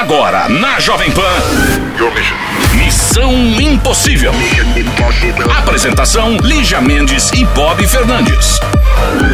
[0.00, 1.20] Agora, na Jovem Pan.
[2.74, 4.32] Missão Impossível.
[5.58, 8.58] Apresentação: Lígia Mendes e Bob Fernandes.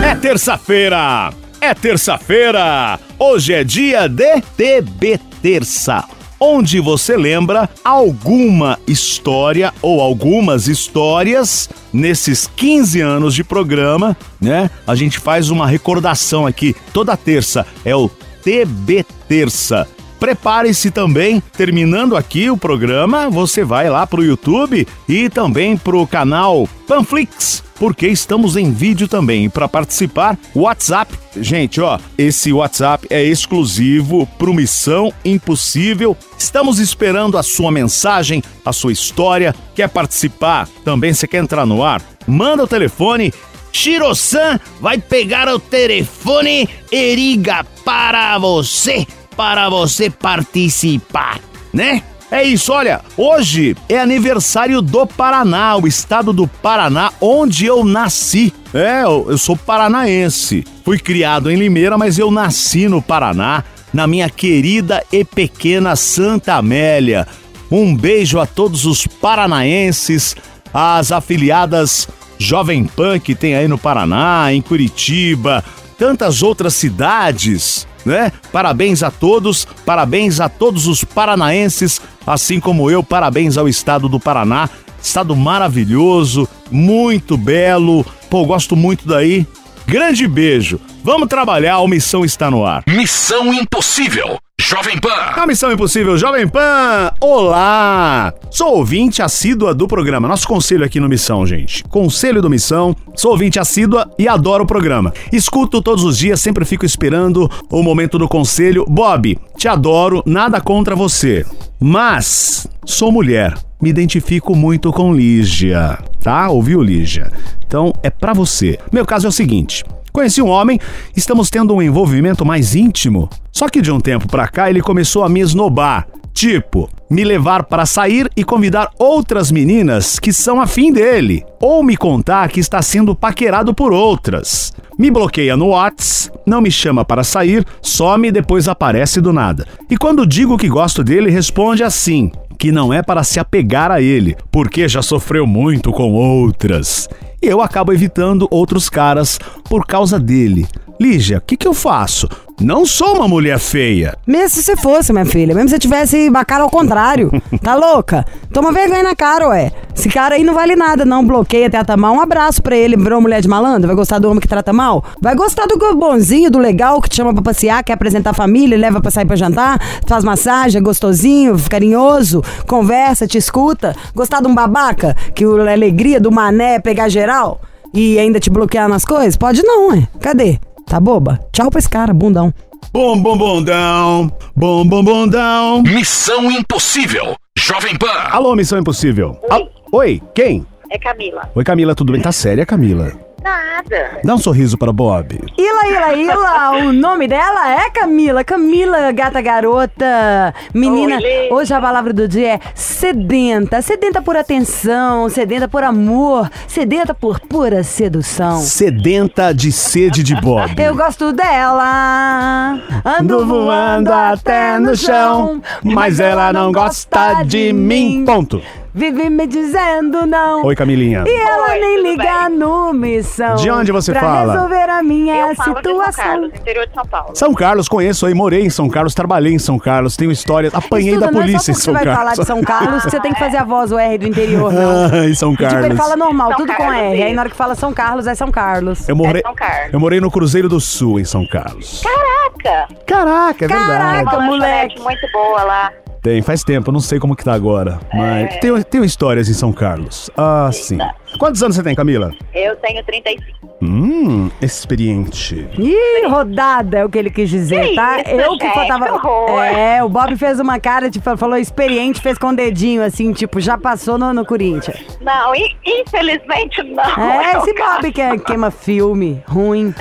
[0.05, 1.33] É terça-feira!
[1.61, 2.99] É terça-feira!
[3.17, 6.03] Hoje é dia de TB Terça,
[6.41, 14.69] onde você lembra alguma história ou algumas histórias nesses 15 anos de programa, né?
[14.85, 18.09] A gente faz uma recordação aqui toda terça, é o
[18.43, 19.87] TB Terça.
[20.19, 26.69] Prepare-se também, terminando aqui o programa, você vai lá pro YouTube e também pro canal
[26.87, 29.51] Panflix, porque estamos em vídeo também.
[29.51, 31.15] Para participar, WhatsApp.
[31.37, 36.17] Gente, ó, esse WhatsApp é exclusivo pro Missão Impossível.
[36.39, 39.55] Estamos esperando a sua mensagem, a sua história.
[39.75, 40.67] Quer participar?
[40.85, 42.01] Também você quer entrar no ar?
[42.27, 43.33] Manda o telefone
[43.77, 51.41] Shiro-san vai pegar o telefone e liga para você para você participar,
[51.73, 52.03] né?
[52.29, 58.53] É isso, olha, hoje é aniversário do Paraná, o estado do Paraná, onde eu nasci.
[58.75, 60.65] É, eu sou paranaense.
[60.85, 63.63] Fui criado em Limeira, mas eu nasci no Paraná,
[63.95, 67.29] na minha querida e pequena Santa Amélia.
[67.71, 70.35] Um beijo a todos os paranaenses,
[70.75, 72.09] as afiliadas
[72.39, 75.65] Jovem Pan que tem aí no Paraná, em Curitiba,
[75.97, 78.33] tantas outras cidades né?
[78.53, 84.21] Parabéns a todos, parabéns a todos os paranaenses, assim como eu, parabéns ao estado do
[84.21, 84.71] Paraná.
[85.03, 88.05] Estado maravilhoso, muito belo.
[88.31, 89.47] Pô, gosto muito daí.
[89.87, 90.81] Grande beijo.
[91.05, 92.83] Vamos trabalhar, a missão está no ar.
[92.89, 94.39] Missão Impossível.
[94.61, 95.11] Jovem Pan.
[95.37, 97.13] A Missão Impossível Jovem Pan.
[97.21, 98.33] Olá!
[98.51, 100.27] Sou ouvinte assídua do programa.
[100.27, 101.85] Nosso conselho aqui no Missão, gente.
[101.85, 102.97] Conselho do Missão.
[103.15, 105.13] Sou ouvinte assídua e adoro o programa.
[105.31, 108.87] Escuto todos os dias, sempre fico esperando o momento do conselho.
[108.89, 111.45] Bob, te adoro, nada contra você.
[111.79, 113.55] Mas sou mulher.
[113.81, 116.49] Me identifico muito com Lígia, tá?
[116.49, 117.31] Ouviu, Lígia?
[117.67, 118.79] Então é pra você.
[118.91, 119.85] Meu caso é o seguinte:
[120.17, 120.81] Conheci um homem,
[121.15, 123.29] estamos tendo um envolvimento mais íntimo.
[123.53, 126.09] Só que de um tempo pra cá ele começou a me esnobar.
[126.33, 131.99] Tipo, me levar para sair e convidar outras meninas que são afim dele, ou me
[131.99, 134.73] contar que está sendo paquerado por outras.
[134.99, 139.67] Me bloqueia no Whats, não me chama para sair, some e depois aparece do nada.
[139.91, 144.01] E quando digo que gosto dele, responde assim: que não é para se apegar a
[144.01, 147.07] ele, porque já sofreu muito com outras
[147.41, 150.67] eu acabo evitando outros caras por causa dele.
[150.99, 152.29] Lígia, o que, que eu faço?
[152.59, 154.17] Não sou uma mulher feia.
[154.27, 155.55] Mesmo se você fosse, minha filha.
[155.55, 157.31] Mesmo se você tivesse uma cara ao contrário.
[157.63, 158.25] tá louca?
[158.51, 159.71] Toma vergonha na cara, ué.
[159.95, 161.25] Esse cara aí não vale nada, não.
[161.25, 162.15] Bloqueia, trata mal.
[162.15, 162.97] Um abraço pra ele.
[162.97, 163.87] Virou mulher de malandro?
[163.87, 165.05] Vai gostar do homem que trata mal?
[165.21, 168.79] Vai gostar do bonzinho, do legal, que te chama pra passear, quer apresentar a família,
[168.79, 173.95] leva pra sair pra jantar, faz massagem, é gostosinho, carinhoso, conversa, te escuta.
[174.15, 177.61] Gostar de um babaca, que a alegria do mané é pegar geral
[177.93, 179.37] e ainda te bloquear nas coisas?
[179.37, 180.09] Pode não, ué.
[180.21, 180.59] Cadê?
[180.87, 181.41] Tá boba?
[181.53, 182.53] Tchau pra esse cara, bundão.
[182.93, 184.33] Bom, bom, bundão.
[184.55, 185.83] Bom, bom, bundão.
[185.83, 187.35] Missão Impossível.
[187.59, 188.07] Jovem Pan.
[188.31, 189.37] Alô, Missão Impossível.
[189.43, 189.49] Oi.
[189.51, 190.65] Al- Oi, quem?
[190.91, 191.51] É Camila.
[191.55, 192.23] Oi, Camila, tudo bem?
[192.23, 193.13] Tá séria, Camila?
[193.47, 194.21] Nada.
[194.25, 195.39] Dá um sorriso para Bob.
[195.57, 198.43] Ila, Ila, Ila, o nome dela é Camila.
[198.43, 200.53] Camila, gata garota.
[200.75, 203.81] Menina, Oi, hoje a palavra do dia é sedenta.
[203.83, 208.59] Sedenta por atenção, sedenta por amor, sedenta por pura sedução.
[208.59, 210.75] Sedenta de sede de Bob.
[210.83, 212.81] Eu gosto dela.
[213.05, 218.25] Ando voando até no chão, mas ela não gosta de mim.
[218.25, 218.61] Ponto.
[218.97, 220.65] Vive me dizendo não.
[220.65, 221.23] Oi, Camilinha.
[221.27, 223.55] E ela Oi, nem liga no missão.
[223.57, 224.55] De onde você pra fala?
[224.55, 226.25] resolver a minha Eu falo de São situação.
[226.25, 227.31] Carlos, interior de São Paulo.
[227.35, 231.11] São Carlos, conheço aí, morei em São Carlos, trabalhei em São Carlos, tenho história, apanhei
[231.13, 232.39] Estuda, da é polícia só em São porque você vai falar Carlos.
[232.39, 234.97] de São Carlos que você tem que fazer a voz, o R do interior, não.
[235.13, 235.99] Ah, em São Tipo, ele Carlos.
[235.99, 237.23] fala normal, São tudo com Carlos, R.
[237.23, 239.07] Aí na hora que fala São Carlos, é São Carlos.
[239.07, 239.93] Eu morei, É São Carlos.
[239.93, 242.03] eu morei no Cruzeiro do Sul, em São Carlos.
[242.03, 242.89] Caraca!
[243.07, 244.25] Caraca, é verdade.
[244.25, 244.41] Caraca.
[244.41, 245.01] Moleque.
[245.03, 245.93] muito boa lá.
[246.27, 248.01] Tem, faz tempo, eu não sei como que tá agora.
[248.13, 248.59] Mas É.
[248.59, 250.29] tenho, tenho histórias em São Carlos.
[250.37, 250.99] Ah, sim.
[251.39, 252.33] Quantos anos você tem, Camila?
[252.53, 253.47] Eu tenho 35.
[253.81, 255.69] Hum, experiente.
[255.79, 258.23] Ih, rodada é o que ele quis dizer, Que tá?
[258.23, 259.13] isso, Eu que gente, tava.
[259.13, 259.63] horror.
[259.63, 263.61] É, o Bob fez uma cara, tipo, falou experiente, fez com o dedinho, assim, tipo,
[263.61, 264.97] já passou no, no Corinthians.
[265.21, 267.05] Não, in- infelizmente não.
[267.05, 267.73] É, o esse.
[267.73, 269.95] Bob que é- queima filme ruim.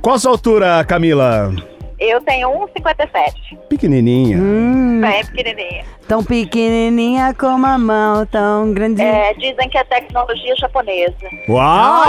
[0.00, 1.52] Qual a sua altura, Camila?
[1.98, 3.56] Eu tenho 1,57.
[3.70, 4.36] Pequenininha.
[4.36, 5.84] Hum, Bem pequenininha.
[6.06, 9.08] tão pequenininha como a mão, tão grandinha.
[9.08, 11.14] É, dizem que é tecnologia japonesa.
[11.48, 12.02] Uau!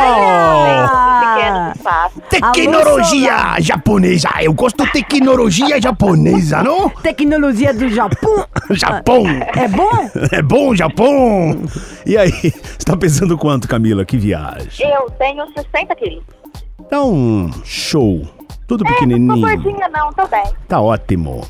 [1.35, 2.21] Pequeno espaço.
[2.29, 4.29] Tecnologia japonesa.
[4.41, 6.89] Eu gosto de tecnologia japonesa, não?
[7.01, 8.45] Tecnologia do Japão.
[8.71, 9.23] Japão.
[9.55, 10.09] É bom?
[10.33, 11.61] É bom, Japão.
[12.05, 14.03] E aí, você tá pensando quanto, Camila?
[14.03, 14.85] Que viagem.
[14.89, 16.23] Eu tenho 60 quilos.
[16.79, 18.21] Então, show.
[18.67, 19.47] Tudo Não tô pequenininho.
[19.47, 20.43] gordinha não, tô bem.
[20.67, 21.41] Tá ótimo.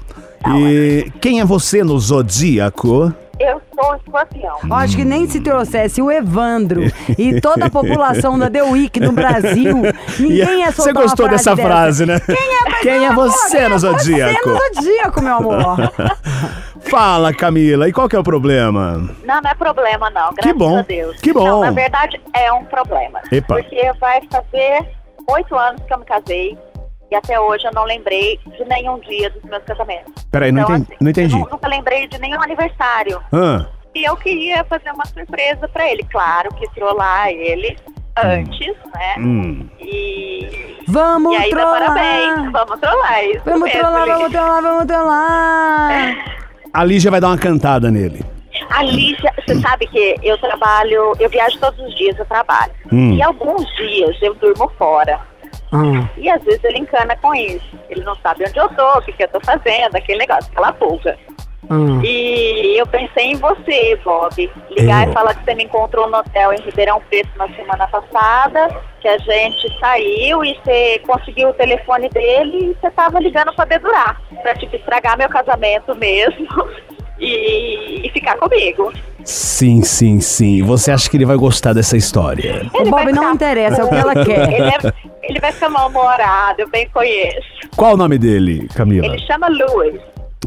[0.55, 3.11] E quem é você no Zodíaco?
[3.39, 4.57] Eu sou escorpião.
[4.63, 6.81] Eu acho que nem se trouxesse o Evandro
[7.17, 9.77] e toda a população da The Week no Brasil,
[10.19, 12.19] ninguém ia Você gostou uma dessa frase, né?
[12.19, 14.49] Quem é, Quem é você no Zodíaco?
[14.49, 15.93] Você no Zodíaco, meu amor.
[16.81, 17.87] Fala, Camila.
[17.89, 19.09] E qual que é o problema?
[19.23, 21.19] Não, não é problema não, graças Que bom, a Deus.
[21.19, 21.43] que bom.
[21.43, 23.19] Não, na verdade é um problema.
[23.31, 23.55] Epa.
[23.55, 24.87] Porque vai fazer
[25.29, 26.57] oito anos que eu me casei
[27.11, 30.13] e até hoje eu não lembrei de nenhum dia dos meus casamentos.
[30.31, 31.33] Peraí, não entendi- não entendi.
[31.35, 33.21] Eu nu- nunca lembrei de nenhum aniversário.
[33.31, 33.65] Ah,
[33.95, 36.03] E eu queria fazer uma surpresa pra ele.
[36.03, 37.75] Claro que trollar ele
[38.15, 39.15] antes, né?
[39.19, 39.67] hum.
[39.79, 41.79] E, Vamos e aí dá trollar.
[41.79, 42.51] parabéns.
[42.51, 44.15] Vamos trollar, isso Vamos mesmo, trollar, Lígia.
[44.17, 46.37] vamos trollar, vamos trollar.
[46.73, 48.23] A Lígia vai dar uma cantada nele.
[48.69, 52.73] A Lígia, você sabe que eu trabalho, eu viajo todos os dias, eu trabalho.
[52.91, 53.13] Hum.
[53.13, 55.19] E alguns dias eu durmo fora.
[55.71, 57.77] Ah, E às vezes ele encana com isso.
[57.89, 60.71] Ele não sabe onde eu tô, o que, que eu tô fazendo, aquele negócio, aquela
[60.73, 61.17] pulga.
[61.69, 62.01] ah.
[62.03, 64.51] E eu pensei em você, Bob.
[64.71, 65.11] Ligar Eu?
[65.11, 68.69] e falar que você me encontrou no hotel em Ribeirão Preto na semana passada,
[69.01, 73.65] que a gente saiu e você conseguiu o telefone dele e você tava ligando pra
[73.65, 74.21] dedurar.
[74.41, 76.47] Pra, tipo, estragar meu casamento mesmo
[77.19, 78.91] e, e ficar comigo.
[79.23, 80.63] Sim, sim, sim.
[80.63, 82.65] Você acha que ele vai gostar dessa história?
[82.73, 84.53] O Ele Bob vai não ficar- interessa, é o que ela quer.
[84.53, 84.93] Ele, é-
[85.23, 87.47] ele vai ficar mal-humorado, eu bem conheço.
[87.75, 89.07] Qual o nome dele, Camila?
[89.07, 89.99] Ele chama Louis.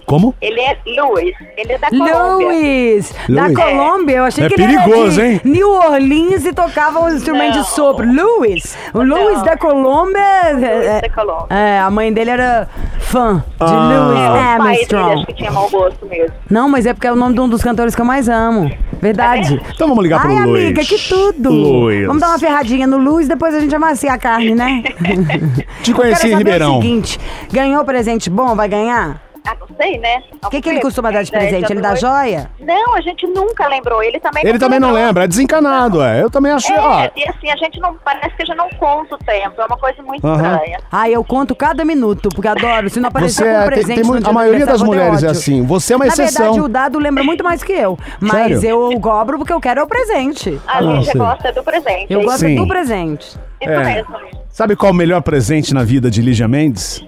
[0.07, 0.35] Como?
[0.41, 1.35] Ele é Louis.
[1.57, 2.47] Ele é da Colômbia.
[2.47, 3.57] Luiz, da Louis.
[3.59, 5.41] Colômbia, eu achei É que ele perigoso, era de hein?
[5.45, 7.63] New Orleans e tocava um instrumento Não.
[7.63, 8.07] de sopro.
[8.07, 10.21] Luiz, o Luiz da Colômbia.
[10.21, 11.47] é- da Colômbia.
[11.57, 12.69] É, a mãe dele era
[13.01, 14.07] fã de Ah.
[14.07, 15.13] Louis É, o pai dele Armstrong.
[15.15, 16.35] acho que tinha mau gosto mesmo.
[16.49, 18.71] Não, mas é porque é o nome de um dos cantores que eu mais amo.
[19.03, 19.61] Verdade.
[19.75, 20.65] Então vamos ligar pro Ai, Luiz.
[20.67, 21.51] amiga, que tudo.
[21.51, 22.07] Luiz.
[22.07, 24.83] Vamos dar uma ferradinha no Luiz, depois a gente amacia a carne, né?
[25.83, 26.79] Te Eu conheci quero em saber Ribeirão.
[26.79, 27.19] o seguinte,
[27.53, 29.21] ganhou presente bom, vai ganhar?
[29.47, 30.23] Ah, não sei, né?
[30.45, 31.73] O que, que ele costuma dar de presente?
[31.73, 32.51] Ele dá joia?
[32.61, 34.03] Não, a gente nunca lembrou.
[34.03, 36.23] Ele também Ele também não lembra, é desencanado, é.
[36.23, 37.01] Eu também achei, ó.
[37.01, 37.95] É, e assim, a gente não.
[38.05, 39.61] Parece que a gente não conta o tempo.
[39.61, 40.53] É uma coisa muito Aham.
[40.55, 40.79] estranha.
[40.93, 42.89] Ah, eu conto cada minuto, porque adoro.
[42.91, 44.67] Se não aparecer Você com é, tem, presente tem no muito- dia a do maioria
[44.67, 45.39] das aniversário, eu vou ter mulheres é ódio.
[45.41, 45.67] assim.
[45.67, 46.45] Você é uma Na exceção.
[46.45, 47.99] verdade, o dado lembra muito mais que eu.
[48.21, 48.93] Mas Sério?
[48.93, 50.61] eu cobro porque eu quero é o presente.
[50.67, 51.19] A Ah, Lígia sim.
[51.19, 52.07] gosta do presente.
[52.13, 52.57] Eu é gosto Sim.
[52.57, 53.27] do presente.
[53.61, 53.85] Isso É.
[53.85, 54.41] mesmo, Lígia.
[54.51, 57.03] Sabe qual o melhor presente na vida de Lígia Mendes?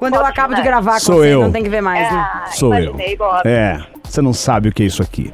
[0.00, 0.68] Quando eu acabo de dizer.
[0.68, 1.42] gravar com Sou você, eu.
[1.42, 2.18] não tem que ver mais, né?
[2.18, 3.48] Ah, Sou imaginei, eu.
[3.48, 5.32] É, você não sabe o que é isso aqui.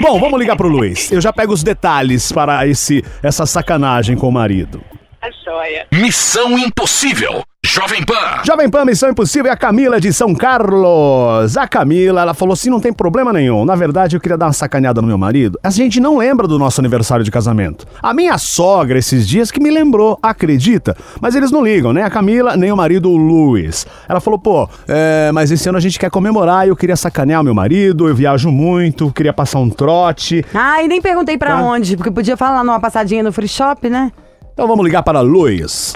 [0.00, 1.10] Bom, vamos ligar pro Luiz.
[1.10, 4.80] Eu já pego os detalhes para esse essa sacanagem com o marido.
[5.20, 5.86] A joia.
[5.92, 7.42] Missão Impossível.
[7.66, 8.42] Jovem Pan.
[8.44, 11.56] Jovem Pan Missão Impossível é a Camila de São Carlos.
[11.56, 13.64] A Camila, ela falou assim: não tem problema nenhum.
[13.64, 15.58] Na verdade, eu queria dar uma sacaneada no meu marido.
[15.62, 17.86] A gente não lembra do nosso aniversário de casamento.
[18.02, 20.94] A minha sogra, esses dias, que me lembrou, acredita?
[21.22, 23.86] Mas eles não ligam, nem a Camila, nem o marido, o Luiz.
[24.06, 27.40] Ela falou: pô, é, mas esse ano a gente quer comemorar e eu queria sacanear
[27.40, 28.06] o meu marido.
[28.06, 30.44] Eu viajo muito, queria passar um trote.
[30.52, 31.62] Ah, e nem perguntei pra Tá.
[31.62, 34.12] onde, porque podia falar numa passadinha no free shop, né?
[34.52, 35.94] Então vamos ligar para Luiz.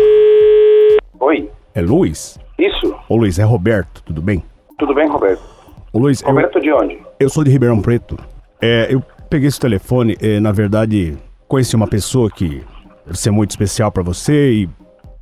[1.20, 2.38] Oi, É Luiz?
[2.58, 2.92] isso?
[3.08, 4.42] Ô Luiz, é Roberto, tudo bem?
[4.78, 5.40] Tudo bem, Roberto?
[5.92, 6.98] Ô Luiz, eu- Roberto de onde?
[7.20, 8.18] Eu sou de Ribeirão Preto.
[8.60, 11.16] É, eu peguei esse telefone, é, na verdade,
[11.46, 12.64] conheci uma pessoa que
[13.06, 14.68] deve ser muito especial pra você e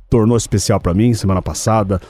[0.09, 2.01] tornou especial pra mim semana passada,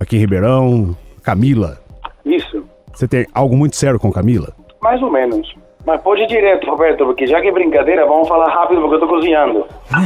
[0.00, 0.96] aqui em Ribeirão.
[1.22, 1.78] Camila.
[2.24, 2.64] Isso,
[2.94, 4.54] Você tem algo muito sério com Camila?
[4.80, 5.54] mais ou menos.
[5.86, 9.00] Mas pode ir direto, Roberto, porque já que é brincadeira, vamos falar rápido porque eu
[9.00, 9.64] tô cozinhando.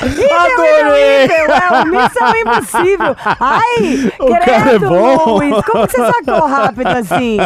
[0.00, 1.28] Adorei!
[1.30, 3.16] É uma missão impossível.
[3.40, 5.38] Ai, O cara é credo, bom.
[5.38, 5.64] Luiz.
[5.64, 7.38] Como que você sacou rápido assim?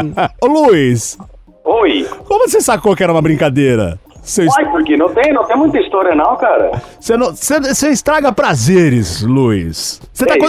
[0.43, 1.19] Ô Luiz,
[1.65, 2.09] Oi.
[2.27, 3.99] como você sacou que era uma brincadeira?
[4.39, 6.71] Uai, porque não tem, não tem muita história não, cara.
[6.99, 10.01] você, não- você- estraga prazeres, Luiz.
[10.13, 10.47] Você tá, É co-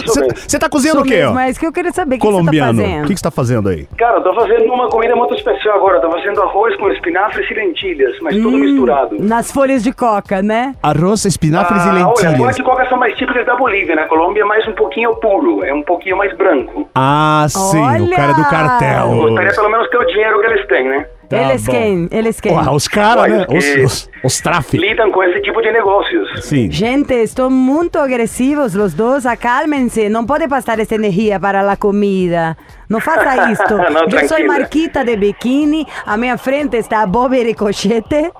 [0.60, 1.40] tá cozinhando Isso o quê, mesmo, ó?
[1.40, 2.16] é isso que eu queria saber.
[2.16, 2.74] O que Colombiano.
[2.74, 3.08] você tá O fazendo?
[3.08, 3.88] que você tá fazendo aí?
[3.98, 6.00] Cara, eu tô fazendo uma comida muito especial agora.
[6.00, 9.16] Tô fazendo arroz com espinafres e lentilhas, mas tudo misturado.
[9.20, 10.76] Nas folhas de coca, né?
[10.82, 12.38] Arroz, espinafres e Ah, olha, as lentilhas.
[12.38, 15.64] folhas de coca são mais típicas da Bolívia, na Colômbia é mais um pouquinho puro,
[15.64, 16.88] é um pouquinho mais branco.
[16.96, 18.16] Ah, sim, o Olha!
[18.16, 19.08] cara do cartel.
[19.16, 21.06] Gostaria pelo menos ter o dinheiro que eles têm, né?
[21.30, 21.72] Tá Eles bom.
[21.72, 22.08] quem?
[22.12, 22.54] Eles quem?
[22.54, 23.46] Ué, os caras, né?
[23.50, 24.78] Os, os, os traf.
[24.78, 26.46] Lidam com esse tipo de negócios.
[26.46, 26.72] Sim.
[26.72, 30.10] Gente, estão muito agressivos os dois, acalmem-se.
[30.10, 32.58] Não pode passar essa energia para a comida.
[32.90, 33.76] Não faça isto.
[33.96, 34.46] Não, Eu sou.
[34.46, 38.32] Marquita de biquíni, à minha frente está Bob Ricochete.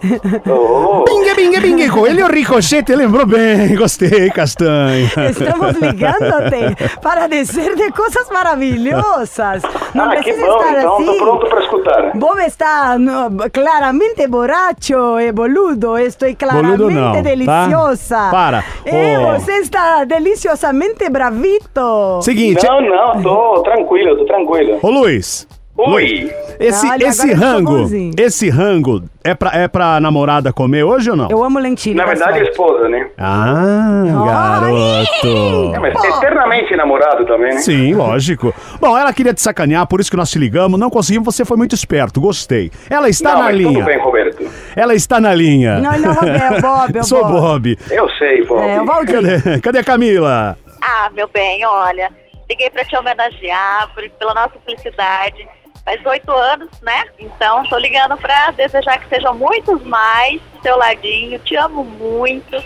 [0.48, 1.90] Oh, Bingue, bingue, bingue.
[1.90, 3.74] Coelho Ricochete lembrou bem.
[3.76, 5.06] Gostei, castanho.
[5.30, 9.64] Estamos ligando-te para dizer de coisas maravilhosas.
[9.94, 11.18] Não ah, que precisa bom, estar então assim.
[11.18, 12.12] pronto para escutar.
[12.16, 15.98] Bob está no, claramente borracho e boludo.
[15.98, 17.22] Estou claramente Boludo não, tá?
[17.22, 18.30] deliciosa.
[18.32, 18.64] Para.
[18.86, 19.40] E Oh.
[19.40, 22.20] você está deliciosamente bravito.
[22.22, 24.35] Seguinte, Não, não, tô tranquilo, tô tranquilo.
[24.82, 25.48] Ô Luiz.
[25.78, 26.32] Oi.
[26.58, 27.86] Esse, Olha, esse rango,
[28.18, 31.28] esse rango é pra, é pra namorada comer hoje ou não?
[31.30, 31.98] Eu amo lentilha.
[31.98, 32.70] Na verdade, pessoal.
[32.70, 33.10] esposa, né?
[33.18, 35.82] Ah, É, garoto.
[35.82, 37.58] mas eternamente namorado também, né?
[37.60, 38.54] Sim, lógico.
[38.80, 40.80] Bom, ela queria te sacanear, por isso que nós te ligamos.
[40.80, 42.72] Não conseguimos, você foi muito esperto, gostei.
[42.90, 43.74] Ela está Não, na mas linha.
[43.74, 44.46] tudo bem, Roberto.
[44.78, 45.80] Ela está na linha.
[45.80, 47.76] Não, não, é o Bob, é o Sou Bob.
[47.76, 47.80] Bob.
[47.92, 48.62] Eu sei, Bob.
[48.66, 49.42] É, o Valdir.
[49.42, 50.58] Cadê, cadê a Camila?
[50.82, 52.10] Ah, meu bem, olha,
[52.50, 55.48] liguei pra te homenagear por- pela nossa felicidade.
[55.84, 57.06] Faz oito anos, né?
[57.20, 61.38] Então, tô ligando pra desejar que sejam muitos mais do seu ladinho.
[61.40, 62.64] Te amo muito.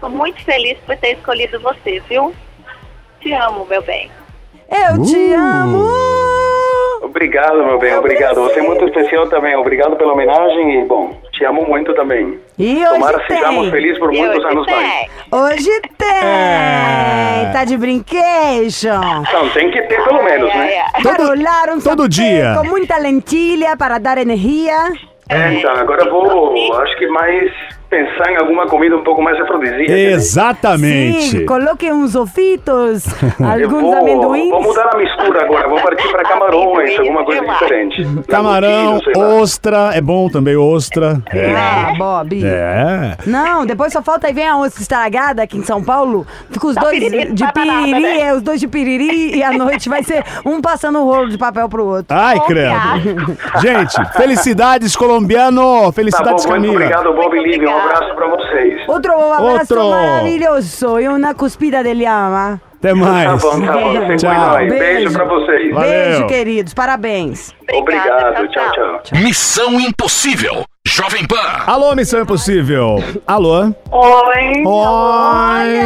[0.00, 2.34] Tô muito feliz por ter escolhido você, viu?
[3.20, 4.10] Te amo, meu bem.
[4.70, 5.34] Eu te Uh.
[5.34, 5.88] amo.
[7.02, 8.34] Obrigado, meu bem, obrigado.
[8.42, 9.56] Você é muito especial também.
[9.56, 12.38] Obrigado pela homenagem e, bom, te amo muito também.
[12.58, 13.36] E hoje Tomara tem.
[13.38, 14.90] sejamos felizes por E muitos hoje anos mais.
[14.90, 15.10] tem.
[15.30, 16.08] Hoje tem.
[16.24, 17.50] É.
[17.52, 19.00] Tá de brinquedo.
[19.32, 20.64] Não, tem que ter pelo menos, Ai, né?
[20.64, 21.02] ai, ai.
[21.02, 21.34] Todo-
[21.76, 22.54] um todo dia.
[22.60, 24.92] Com muita lentilha para dar energia.
[25.30, 27.52] É, então, agora eu vou, acho que mais
[27.88, 29.92] pensar em alguma comida um pouco mais afrodisíaca.
[29.92, 29.98] né?
[30.12, 31.22] Exatamente.
[31.38, 33.04] Sim, coloque uns ovitos,
[33.40, 34.50] Eu alguns vou, amendoins.
[34.50, 38.06] vou mudar a mistura agora, vou partir para camarões, alguma coisa diferente.
[38.28, 41.22] Camarão, ostra, é bom também, ostra.
[41.32, 41.54] É.
[41.54, 42.44] Ah, Bob.
[42.44, 43.16] É.
[43.26, 46.26] Não, depois só falta aí vem a onça estragada aqui em São Paulo.
[46.50, 48.20] Fica os Dá dois piriri, de piriri, né?
[48.20, 51.38] é, os dois de piriri e à noite vai ser um passando o rolo de
[51.38, 52.06] papel pro outro.
[52.16, 52.68] Ai, credo.
[53.62, 55.58] Gente, felicidades, colombiano.
[55.58, 56.74] Tá bom, Felicidades, muito Camila.
[56.74, 57.77] obrigado, Bob Lívia.
[57.78, 58.04] Um obrigada.
[58.04, 58.88] abraço para vocês.
[58.88, 59.90] Outro abraço Outro.
[59.90, 62.60] maravilhoso e uma cuspida de llama.
[62.78, 63.42] Até mais.
[63.42, 64.16] Tá bom, tá bom.
[64.16, 64.56] Tchau.
[64.58, 65.12] Beijo, Beijo.
[65.12, 65.74] para vocês.
[65.74, 65.90] Valeu.
[65.90, 66.74] Beijo, queridos.
[66.74, 67.52] Parabéns.
[67.72, 69.00] Obrigado, tchau, tchau.
[69.20, 70.64] Missão Impossível.
[70.86, 71.64] Jovem Pan.
[71.66, 73.02] Alô, Missão Impossível.
[73.26, 73.62] Alô?
[73.62, 74.62] Oi.
[74.64, 75.84] Oi.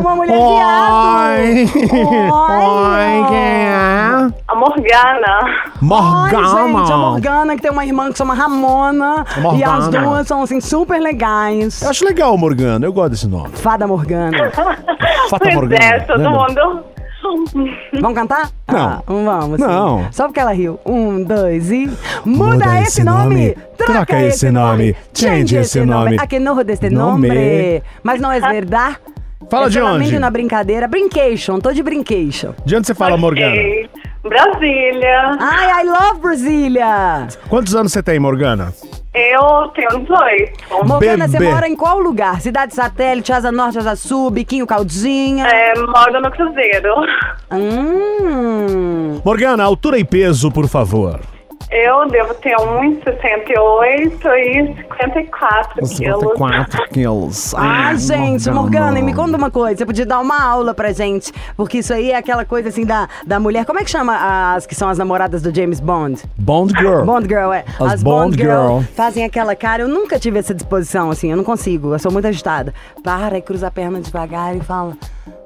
[0.00, 1.66] uma mulher Oi.
[1.66, 1.88] viado.
[2.62, 4.37] Oi, quem é?
[4.48, 5.40] A Morgana.
[5.44, 6.78] Ai, Morgana.
[6.78, 9.24] gente, a Morgana, que tem uma irmã que chama Ramona.
[9.42, 9.58] Morgana.
[9.58, 11.82] E as duas são, assim, super legais.
[11.82, 12.86] Eu acho legal, Morgana.
[12.86, 13.50] Eu gosto desse nome.
[13.52, 14.50] Fada Morgana.
[15.28, 15.84] Fata pois Morgana.
[15.84, 16.30] é, todo lembra?
[16.64, 16.84] mundo.
[18.00, 18.48] Vamos cantar?
[18.68, 18.78] Não.
[18.78, 19.60] Ah, vamos.
[19.60, 19.66] sim.
[19.66, 20.06] Não.
[20.12, 20.80] Só porque ela riu.
[20.86, 21.90] Um, dois e.
[22.24, 23.54] Muda, esse nome.
[23.76, 24.96] Troca esse nome.
[25.12, 26.16] Change esse nome.
[26.18, 27.28] A que nojo deste Nome.
[27.28, 27.82] nome.
[28.02, 28.96] Mas não é verdade.
[29.50, 30.18] Fala é de onde?
[30.18, 30.88] na brincadeira.
[30.88, 32.54] Brincation, tô de brincation.
[32.64, 33.52] De onde você fala, Morgana?
[33.52, 33.90] Ok.
[34.22, 35.36] Brasília.
[35.40, 37.28] Ai, I love Brasília.
[37.48, 38.72] Quantos anos você tem, Morgana?
[39.14, 40.86] Eu tenho 18.
[40.86, 41.50] Morgana, você Bebê.
[41.50, 42.40] mora em qual lugar?
[42.40, 45.46] Cidade Satélite, Asa Norte, Asa Sul, Biquinho, Caldinha?
[45.46, 46.94] É, moro no Cruzeiro.
[47.50, 49.20] Hum.
[49.24, 51.20] Morgana, altura e peso, por favor.
[51.70, 56.32] Eu devo ter 1,68 e 54 quilos.
[56.90, 57.54] quilos.
[57.54, 59.76] Ai, gente, Morgana, e me conta uma coisa.
[59.76, 61.30] Você podia dar uma aula pra gente.
[61.56, 63.66] Porque isso aí é aquela coisa assim da, da mulher.
[63.66, 66.22] Como é que chama as que são as namoradas do James Bond?
[66.38, 67.04] Bond Girl.
[67.04, 67.64] Bond Girl, é.
[67.78, 68.80] As Bond Girl.
[68.94, 69.82] fazem aquela cara.
[69.82, 71.30] Eu nunca tive essa disposição, assim.
[71.30, 71.92] Eu não consigo.
[71.92, 72.72] Eu sou muito agitada.
[73.04, 74.96] Para e cruza a perna devagar e fala.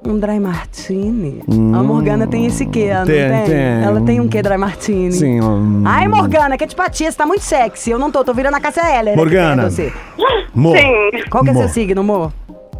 [0.04, 1.42] Um dry martini.
[1.48, 3.16] a Morgana tem esse quê, ela não Hum.
[3.16, 3.44] tem, tem?
[3.46, 3.84] tem.
[3.84, 5.12] Ela tem um quê dry martini?
[5.12, 7.90] Sim, um- Ai, Morgana, que antipatia, você tá muito sexy.
[7.90, 9.12] Eu não tô, tô virando a Cássia Heller.
[9.14, 9.70] aqui Morgana.
[9.70, 9.92] Você.
[10.54, 10.76] Mo.
[10.76, 11.58] Sim, Qual que é Mo.
[11.60, 12.32] seu signo, amor?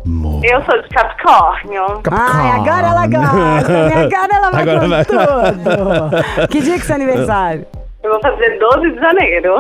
[0.05, 0.41] Mo.
[0.43, 2.01] eu sou de Capricórnio.
[2.11, 3.95] Ai, agora ela gosta, né?
[4.05, 5.05] Agora ela vai Agora com vai.
[5.05, 6.49] tudo.
[6.49, 7.67] Que dia que é seu aniversário?
[8.03, 9.59] Eu vou fazer 12 de janeiro.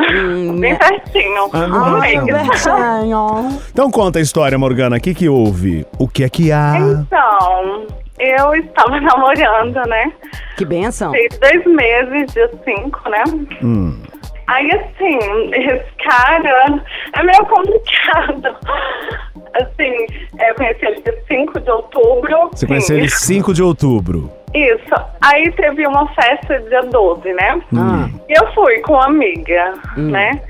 [0.58, 1.48] Bem pertinho.
[1.52, 3.48] Ah.
[3.70, 4.96] Então conta a história, Morgana.
[4.96, 5.86] O que que houve?
[5.98, 6.76] O que é que há?
[6.78, 7.86] Então,
[8.18, 10.12] eu estava namorando, né?
[10.56, 11.12] Que benção.
[11.12, 13.24] Fez dois meses, dia 5, né?
[13.62, 14.02] Hum.
[14.48, 15.18] Aí, assim,
[15.54, 16.82] esse cara
[17.14, 18.56] é meio complicado.
[19.54, 20.06] Assim,
[20.48, 22.48] eu conheci ele dia 5 de outubro.
[22.52, 24.32] Você conheceu ele 5 de outubro.
[24.54, 24.94] Isso.
[25.20, 27.62] Aí teve uma festa dia 12, né?
[27.76, 28.08] Ah.
[28.28, 30.40] E eu fui com uma amiga, né?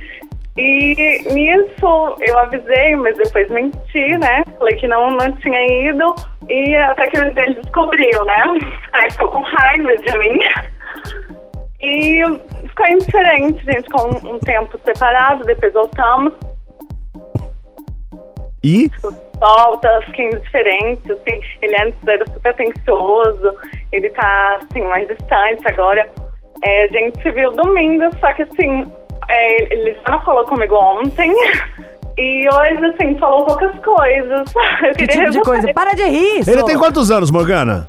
[0.56, 4.44] E nisso eu avisei, mas depois menti, né?
[4.58, 6.14] Falei que não, não tinha ido.
[6.48, 8.44] E até que ele descobriu, né?
[8.92, 10.40] Aí ficou com raiva de mim.
[11.80, 12.22] E
[12.68, 16.32] ficou indiferente, a gente ficou um, um tempo separado, depois voltamos.
[18.62, 18.88] E
[19.46, 23.54] Volta, fiquei indiferente, assim, ele antes era super atencioso,
[23.90, 26.08] ele tá, assim, mais distante agora.
[26.62, 28.86] É, a gente se viu domingo, só que, assim,
[29.28, 31.32] é, ele já não falou comigo ontem.
[32.18, 34.44] E hoje, assim, falou poucas coisas.
[34.84, 35.72] Eu Que tipo de coisa?
[35.72, 36.42] Para de rir!
[36.46, 36.66] ele só.
[36.66, 37.86] tem quantos anos, Morgana?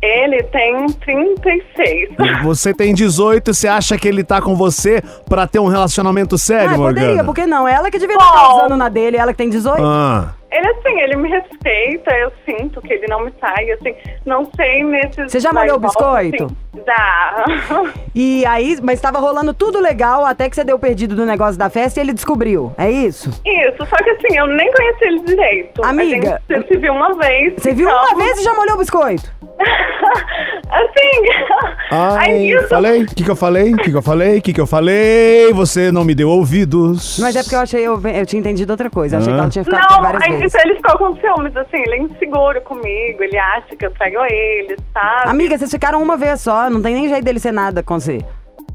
[0.00, 2.10] Ele tem 36.
[2.44, 6.38] Você tem 18 e você acha que ele tá com você pra ter um relacionamento
[6.38, 7.06] sério, Ah, Morgana?
[7.06, 7.66] poderia, por que não?
[7.66, 8.34] Ela que devia estar Bom.
[8.36, 9.82] causando na dele, ela que tem 18.
[9.84, 14.48] Ah, Ele, assim, ele me respeita, eu sinto que ele não me sai, assim, não
[14.56, 15.30] sei nesses...
[15.32, 16.44] Você já molhou o volta, biscoito?
[16.44, 17.92] assim, já.
[18.14, 21.68] E aí, mas tava rolando tudo legal até que você deu perdido do negócio da
[21.68, 22.72] festa e ele descobriu.
[22.78, 23.28] É isso?
[23.44, 25.84] Isso, só que assim, eu nem conheci ele direito.
[25.84, 26.40] Amiga.
[26.48, 27.54] Gente se viu uma vez.
[27.58, 29.30] Você viu então- uma vez e já molhou o biscoito?
[30.70, 31.22] assim...
[31.90, 33.02] ai, aí isso- falei?
[33.02, 33.74] O que, que eu falei?
[33.74, 34.38] O que, que eu falei?
[34.38, 35.52] O que, que eu falei?
[35.52, 37.18] Você não me deu ouvidos.
[37.20, 39.16] Mas é porque eu achei, eu, eu tinha entendido outra coisa.
[39.16, 39.36] Eu achei Ah.
[39.36, 40.35] que ela tinha ficado com Não, várias aí vezes.
[40.44, 44.24] Então ele ficou com ciúmes, assim, ele é inseguro comigo, ele acha que eu trago
[44.24, 45.30] ele, sabe?
[45.30, 48.24] Amiga, vocês ficaram uma vez só, não tem nem jeito dele ser nada com você.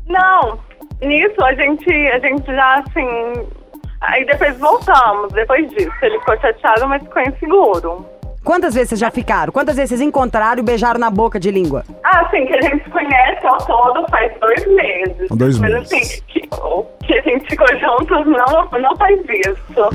[0.08, 0.60] Não,
[1.01, 3.62] nisso a gente, a gente já, assim...
[4.01, 5.91] Aí depois voltamos, depois disso.
[6.01, 8.06] Ele ficou chateado, mas ficou inseguro.
[8.44, 9.53] Quantas vezes vocês já ficaram?
[9.53, 11.84] Quantas vezes vocês encontraram e beijaram na boca de língua?
[12.03, 15.30] Ah, assim, que a gente se conhece ao todo faz dois meses.
[15.30, 15.94] Dois Mas meses.
[15.94, 19.89] assim, que, o que a gente ficou juntos não, não faz isso.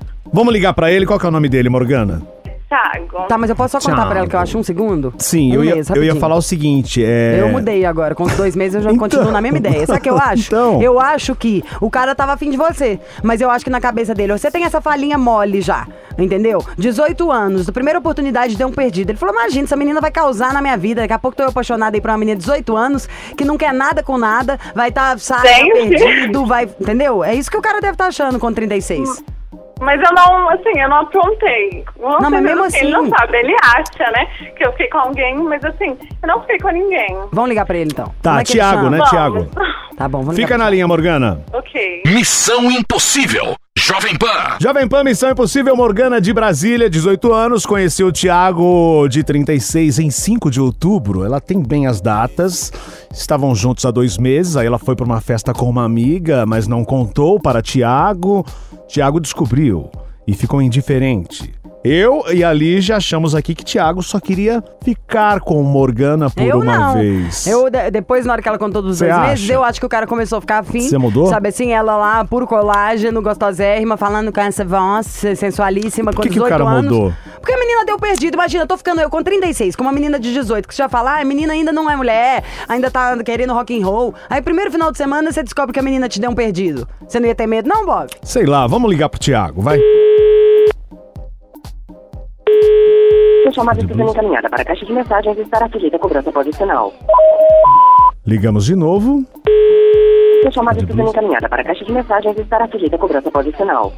[0.32, 1.06] Vamos ligar pra ele?
[1.06, 2.22] Qual que é o nome dele, Morgana?
[2.68, 3.26] Thiago.
[3.26, 4.10] Tá, mas eu posso só contar Thiago.
[4.10, 5.12] pra ela que eu acho um segundo?
[5.18, 7.38] Sim, um eu, ia, mês, eu ia falar o seguinte, é...
[7.40, 9.08] Eu mudei agora, com os dois meses eu já Então.
[9.08, 9.84] continuo na mesma ideia.
[9.84, 10.46] Sabe o que eu acho?
[10.46, 10.80] Então.
[10.80, 14.14] Eu acho que o cara tava afim de você, mas eu acho que na cabeça
[14.14, 15.84] dele, você tem essa falinha mole já,
[16.16, 16.64] entendeu?
[16.78, 19.10] 18 anos, a primeira oportunidade deu um perdido.
[19.10, 21.48] Ele falou, imagina, essa menina vai causar na minha vida, daqui a pouco tô eu
[21.48, 24.90] apaixonada aí por uma menina de 18 anos, que não quer nada com nada, vai
[24.90, 25.98] estar, tá, sabe, Gente.
[25.98, 27.24] perdido, vai, entendeu?
[27.24, 29.24] É isso que o cara deve estar achando com 36.
[29.80, 31.84] Mas eu não, assim, eu não aprontei.
[31.98, 34.98] Não, mas mesmo assim, Ele não assim- sabe, ele acha, né, que eu fiquei com
[34.98, 37.16] alguém, mas assim, eu não fiquei com ninguém.
[37.32, 38.12] Vamos ligar pra ele então.
[38.20, 38.90] Tá, Como é que ele Thiago, chama?
[38.90, 39.10] né, Vamos.
[39.10, 39.46] Thiago?
[39.96, 40.58] Tá bom, vamos Fica ligar.
[40.64, 41.42] na linha, Morgana.
[41.52, 42.02] Ok.
[42.06, 43.54] Missão Impossível.
[43.78, 44.56] Jovem Pan.
[44.60, 50.10] Jovem Pan Missão Impossível, Morgana de Brasília, 18 anos, conheceu o Thiago de 36 em
[50.10, 51.24] 5 de outubro.
[51.24, 52.72] Ela tem bem as datas.
[53.12, 56.66] Estavam juntos há dois meses, aí ela foi para uma festa com uma amiga, mas
[56.68, 58.44] não contou para Thiago.
[58.92, 59.88] Thiago descobriu
[60.26, 61.54] e ficou indiferente.
[61.82, 66.58] Eu e a Lígia achamos aqui que Thiago só queria ficar com Morgana por eu
[66.60, 66.94] uma não.
[66.98, 67.46] vez.
[67.46, 69.28] Eu, de- depois, na hora que ela contou dos Cê dois acha?
[69.30, 70.80] meses, eu acho que o cara começou a ficar afim.
[70.82, 71.28] Você mudou?
[71.28, 76.38] Sabe assim, ela lá, puro colágeno, gostosérrima, falando com essa voz sensualíssima, com que que
[76.38, 76.92] o 18 cara anos.
[76.92, 77.14] mudou?
[77.40, 78.34] Porque a menina deu perdido.
[78.34, 80.88] Imagina, eu tô ficando eu com 36, com uma menina de 18, que você já
[80.88, 84.14] fala, ah, a menina ainda não é mulher, ainda tá querendo rock and roll.
[84.28, 86.86] Aí, primeiro final de semana, você descobre que a menina te deu um perdido.
[87.08, 88.10] Você não ia ter medo, não, Bob?
[88.22, 89.80] Sei lá, vamos ligar pro Thiago, vai.
[93.42, 96.30] Sua chamada está sendo encaminhada para a caixa de mensagens e estará sujeita a cobrança
[96.30, 96.92] após o sinal.
[98.26, 99.24] Ligamos de novo.
[100.42, 103.28] Sua chamada está sendo encaminhada para a caixa de mensagens e estará sujeita a cobrança
[103.28, 103.92] após o sinal.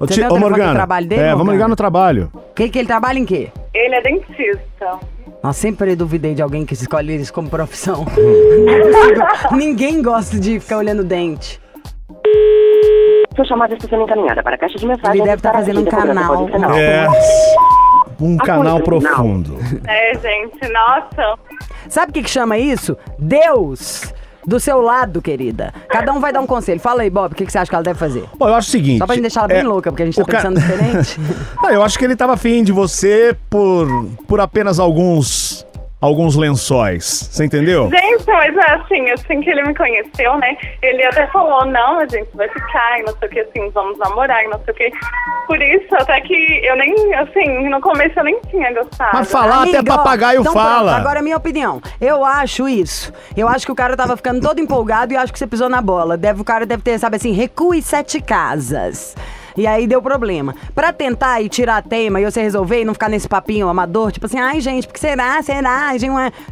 [0.00, 0.74] Ô, Você Ti- ô, Morgana.
[0.74, 2.30] trabalho dele, é, vamos ligar no trabalho.
[2.54, 3.50] Que, que ele trabalha em quê?
[3.74, 4.98] Ele é dentista.
[5.42, 8.04] Nossa, sempre duvidei de alguém que escolhe isso como profissão.
[8.64, 9.24] Não é possível.
[9.52, 11.60] Ninguém gosta de ficar olhando o dente.
[13.36, 15.80] Sua chamada está sendo encaminhada para a caixa de mensagens Ele deve tá estará fazendo
[15.80, 16.74] um canal.
[16.74, 17.06] É.
[18.20, 19.58] Um canal profundo.
[19.86, 21.38] É, gente, nossa.
[21.88, 22.96] Sabe o que, que chama isso?
[23.18, 24.12] Deus
[24.46, 25.72] do seu lado, querida.
[25.88, 26.78] Cada um vai dar um conselho.
[26.80, 28.24] Fala aí, Bob, o que, que você acha que ela deve fazer?
[28.38, 28.98] Bom, eu acho o seguinte.
[28.98, 30.60] Só pra gente deixar ela bem é, louca, porque a gente tá o ca- pensando
[30.60, 31.18] diferente.
[31.62, 33.86] Não, eu acho que ele tava afim de você por,
[34.28, 35.66] por apenas alguns
[36.04, 37.28] alguns lençóis.
[37.30, 37.88] Você entendeu?
[37.88, 40.56] Gente, mas é assim, assim que ele me conheceu, né?
[40.82, 43.98] Ele até falou, não, a gente vai ficar e não sei o que, assim, vamos
[43.98, 44.92] namorar e não sei o que.
[45.46, 49.10] Por isso, até que eu nem, assim, no começo eu nem tinha gostado.
[49.14, 50.92] Mas falar Amiga, até ó, papagaio então fala.
[50.92, 51.80] pronto, agora é minha opinião.
[52.00, 53.12] Eu acho isso.
[53.36, 55.80] Eu acho que o cara tava ficando todo empolgado e acho que você pisou na
[55.80, 56.16] bola.
[56.16, 59.14] Deve, o cara deve ter, sabe assim, recue sete casas.
[59.56, 60.54] E aí deu problema.
[60.74, 64.26] Pra tentar e tirar tema e você resolver e não ficar nesse papinho amador, tipo
[64.26, 65.40] assim, ai gente, porque será?
[65.42, 65.90] Será?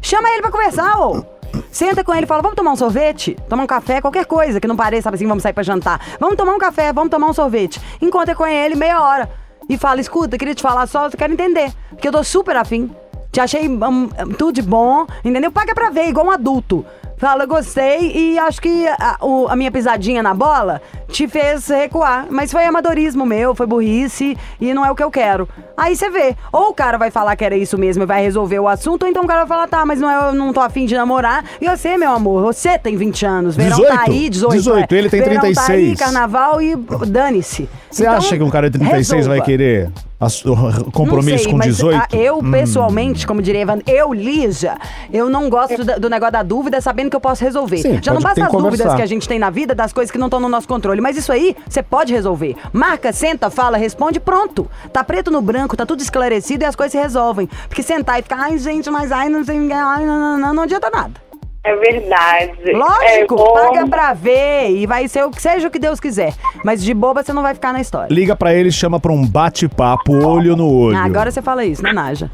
[0.00, 1.24] Chama ele pra conversar, ô!
[1.70, 3.36] Senta com ele e fala, vamos tomar um sorvete?
[3.48, 6.00] Tomar um café, qualquer coisa que não pareça, sabe assim, vamos sair pra jantar.
[6.18, 7.80] Vamos tomar um café, vamos tomar um sorvete.
[8.00, 9.28] Encontra com ele meia hora.
[9.68, 11.70] E fala, escuta, queria te falar só, eu quero entender.
[11.90, 12.90] Porque eu tô super afim.
[13.30, 15.50] Te achei hum, tudo de bom, entendeu?
[15.50, 16.84] Paga pra ver, igual um adulto.
[17.16, 22.26] fala gostei e acho que a, o- a minha pisadinha na bola te fez recuar.
[22.30, 25.48] Mas foi amadorismo meu, foi burrice e não é o que eu quero.
[25.76, 28.58] Aí você vê, ou o cara vai falar que era isso mesmo e vai resolver
[28.58, 30.60] o assunto, ou então o cara vai falar, tá, mas não é, eu não tô
[30.60, 31.44] afim de namorar.
[31.60, 34.52] E você, meu amor, você tem 20 anos, verão 18, tá aí, 18.
[34.56, 34.98] 18, é.
[34.98, 35.98] ele tem verão Tá aí, 36.
[35.98, 36.74] carnaval e
[37.06, 37.68] dane-se.
[37.90, 39.44] Você Então, acha que um cara de 36 vai resolva.
[39.44, 41.98] querer ass- o compromisso Não sei, com mas, 18?
[42.00, 44.78] ah, eu, pessoalmente, como diria Evan, eu, Lígia,
[45.12, 47.78] eu não gosto da- do negócio da dúvida sabendo que eu posso resolver.
[47.78, 49.92] Sim, Já não pode- tem basta as dúvidas que a gente tem na vida das
[49.92, 51.01] coisas que não estão no nosso controle.
[51.02, 52.54] Mas isso aí, você pode resolver.
[52.72, 54.70] Marca, senta, fala, responde, pronto.
[54.92, 57.48] Tá preto no branco, tá tudo esclarecido e as coisas se resolvem.
[57.68, 60.62] Porque sentar e ficar, ai, gente, mas ai, não sei, ai, não, não, não, não
[60.62, 61.20] adianta nada.
[61.64, 62.72] É verdade.
[62.72, 66.34] Lógico, é, paga pra ver e vai ser o que seja o que Deus quiser.
[66.64, 68.12] Mas de boba você não vai ficar na história.
[68.12, 70.96] Liga pra ele e chama pra um bate-papo olho no olho.
[70.96, 72.30] Ah, agora você fala isso, né, Naja?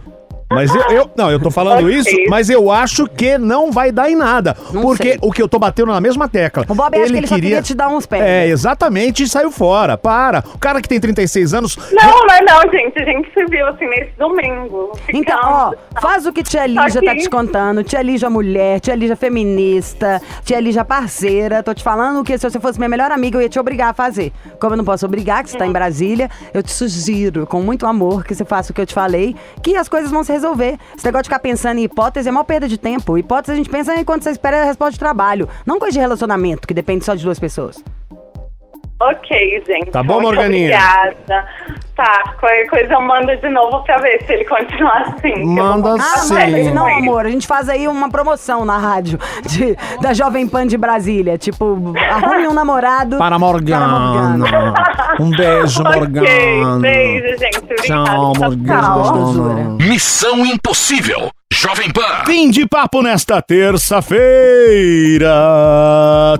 [0.50, 1.94] Mas eu, eu- não, eu tô falando Ok.
[1.94, 4.56] isso, mas eu acho que não vai dar em nada.
[4.72, 5.18] Não porque sei.
[5.20, 6.64] o que eu tô batendo na mesma tecla.
[6.68, 8.22] O Bob acha que ele só queria te dar uns pés.
[8.22, 9.98] É, exatamente, e saiu fora.
[9.98, 10.42] Para.
[10.54, 11.76] O cara que tem 36 anos.
[11.92, 12.98] Não, mas não, gente.
[12.98, 14.92] A gente se viu assim nesse domingo.
[15.12, 17.84] Então, ó, faz o que tia Lígia tá te contando.
[17.84, 21.62] Tia Lígia mulher, tia Lígia feminista, tia Lígia parceira.
[21.62, 23.94] Tô te falando que se você fosse minha melhor amiga, eu ia te obrigar a
[23.94, 24.32] fazer.
[24.58, 27.86] Como eu não posso obrigar, que você tá em Brasília, eu te sugiro, com muito
[27.86, 30.78] amor, que você faça o que eu te falei, que as coisas vão se resolver.
[30.96, 33.18] Esse negócio de ficar pensando em hipótese é uma perda de tempo.
[33.18, 35.48] Hipótese a gente pensa em quando você espera a resposta de trabalho.
[35.66, 37.82] Não coisa de relacionamento, que depende só de duas pessoas.
[39.00, 39.90] Ok, gente.
[39.92, 40.76] Tá bom, muito Morganinha?
[40.76, 41.46] Obrigada.
[41.94, 45.44] Tá, qualquer coisa eu mando de novo pra ver se ele continuar assim.
[45.44, 46.34] Manda vou Ah, sim.
[46.34, 46.98] mas com não, ele.
[46.98, 51.38] amor, a gente faz aí uma promoção na rádio de- da Jovem Pan de Brasília.
[51.38, 53.18] Tipo, arrume um namorado.
[53.18, 54.34] Para Morgana.
[55.20, 56.78] Um beijo, Ok, Morgana.
[56.80, 57.58] beijo, gente.
[57.58, 58.04] Obrigada.
[58.04, 58.50] Tchau, Tchau.
[58.50, 59.76] Morgana.
[59.80, 61.30] Missão Impossível.
[61.60, 62.22] Jovem Pan.
[62.24, 65.28] Fim de papo nesta terça-feira.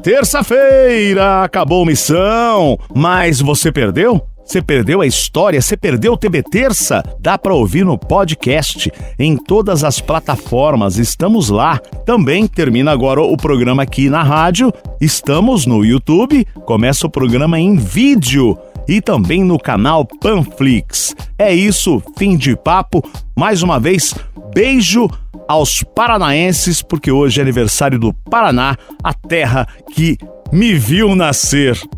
[0.00, 2.78] Terça-feira, acabou missão.
[2.94, 4.24] Mas você perdeu?
[4.44, 5.60] Você perdeu a história?
[5.60, 7.02] Você perdeu o TB Terça?
[7.18, 10.98] Dá pra ouvir no podcast, em todas as plataformas.
[10.98, 11.80] Estamos lá.
[12.06, 14.72] Também termina agora o programa aqui na rádio.
[15.00, 16.46] Estamos no YouTube.
[16.64, 18.56] Começa o programa em vídeo
[18.88, 21.14] e também no canal Panflix.
[21.38, 23.02] É isso, fim de papo.
[23.36, 24.14] Mais uma vez,
[24.54, 25.08] beijo
[25.48, 30.18] aos paranaenses, porque hoje é aniversário do Paraná, a terra que
[30.52, 31.78] me viu nascer.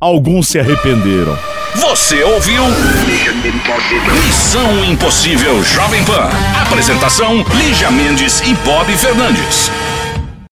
[0.00, 1.36] Alguns se arrependeram.
[1.74, 2.62] Você ouviu?
[4.24, 6.28] Missão Impossível Jovem Pan.
[6.62, 9.70] Apresentação: Lígia Mendes e Bob Fernandes.